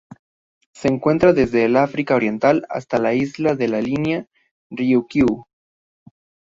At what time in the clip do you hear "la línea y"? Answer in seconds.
3.67-4.93